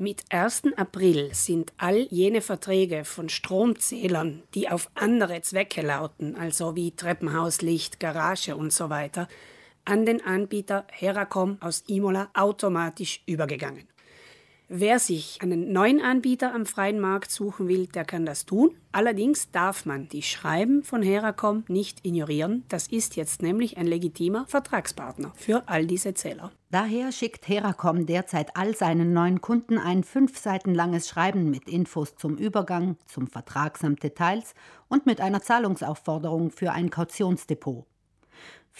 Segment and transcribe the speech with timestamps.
[0.00, 0.74] Mit 1.
[0.76, 7.98] April sind all jene Verträge von Stromzählern, die auf andere Zwecke lauten, also wie Treppenhauslicht,
[7.98, 9.26] Garage und so weiter,
[9.84, 13.88] an den Anbieter Heracom aus Imola automatisch übergegangen.
[14.70, 18.76] Wer sich einen neuen Anbieter am freien Markt suchen will, der kann das tun.
[18.92, 22.64] Allerdings darf man die Schreiben von Heracom nicht ignorieren.
[22.68, 26.52] Das ist jetzt nämlich ein legitimer Vertragspartner für all diese Zähler.
[26.70, 32.16] Daher schickt Heracom derzeit all seinen neuen Kunden ein fünf Seiten langes Schreiben mit Infos
[32.16, 34.52] zum Übergang, zum Vertrag samt Details
[34.88, 37.86] und mit einer Zahlungsaufforderung für ein Kautionsdepot.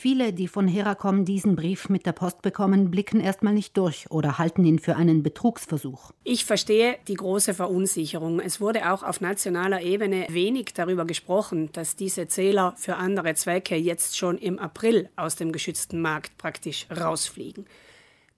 [0.00, 4.38] Viele, die von Heracom diesen Brief mit der Post bekommen, blicken erstmal nicht durch oder
[4.38, 6.12] halten ihn für einen Betrugsversuch.
[6.22, 8.38] Ich verstehe die große Verunsicherung.
[8.38, 13.74] Es wurde auch auf nationaler Ebene wenig darüber gesprochen, dass diese Zähler für andere Zwecke
[13.74, 17.66] jetzt schon im April aus dem geschützten Markt praktisch rausfliegen.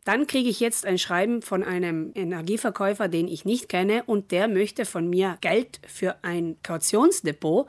[0.06, 4.48] Dann kriege ich jetzt ein Schreiben von einem Energieverkäufer, den ich nicht kenne, und der
[4.48, 7.68] möchte von mir Geld für ein Kautionsdepot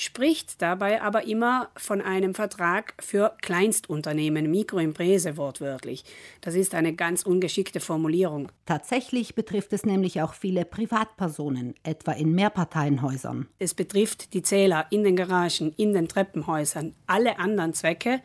[0.00, 6.04] spricht dabei aber immer von einem Vertrag für Kleinstunternehmen, Mikroimprese wortwörtlich.
[6.40, 8.50] Das ist eine ganz ungeschickte Formulierung.
[8.64, 13.48] Tatsächlich betrifft es nämlich auch viele Privatpersonen, etwa in Mehrparteienhäusern.
[13.58, 18.20] Es betrifft die Zähler in den Garagen, in den Treppenhäusern, alle anderen Zwecke,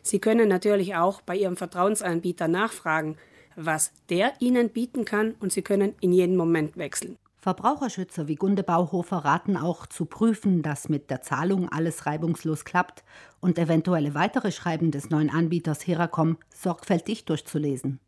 [0.00, 3.16] Sie können natürlich auch bei Ihrem Vertrauensanbieter nachfragen,
[3.58, 7.16] was der Ihnen bieten kann und Sie können in jedem Moment wechseln.
[7.40, 13.04] Verbraucherschützer wie Gunde Bauhofer raten auch zu prüfen, dass mit der Zahlung alles reibungslos klappt
[13.40, 18.00] und eventuelle weitere Schreiben des neuen Anbieters Heracom sorgfältig durchzulesen.